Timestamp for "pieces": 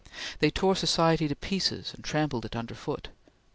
1.35-1.93